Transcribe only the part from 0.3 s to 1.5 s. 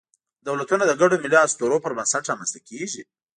دولتونه د ګډو ملي